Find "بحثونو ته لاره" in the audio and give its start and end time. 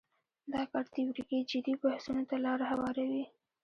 1.81-2.65